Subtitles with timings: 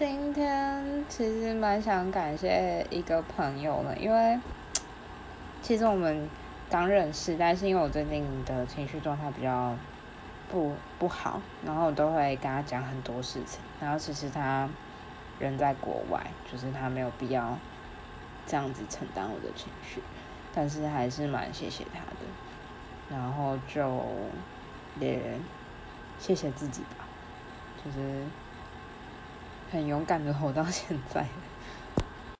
[0.00, 4.40] 今天其实蛮想感谢一个朋友的，因为
[5.60, 6.26] 其实我们
[6.70, 9.76] 刚认识，但是因为我最近的情绪状态比较
[10.48, 14.66] 不不好，然后我都会跟他讲很多事情，然后其实他
[15.38, 16.18] 人在国外，
[16.50, 17.58] 就是他没有必要
[18.46, 20.02] 这样子承担我的情绪，
[20.54, 22.26] 但是还是蛮谢谢他的，
[23.10, 24.02] 然后就
[24.98, 25.38] 也
[26.18, 27.04] 谢谢自己吧，
[27.84, 28.24] 就是。
[29.70, 31.26] 很勇敢的活到现在。